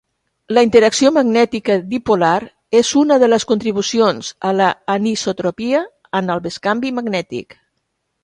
La 0.57 0.61
interacció 0.67 1.09
magnètica 1.17 1.75
dipolar 1.91 2.39
és 2.79 2.93
una 3.01 3.19
de 3.23 3.29
les 3.33 3.45
contribucions 3.51 4.31
a 4.51 4.55
l'anisotropia 4.61 5.83
en 6.21 6.35
el 6.37 6.45
bescanvi 6.47 6.95
magnètic. 7.01 7.57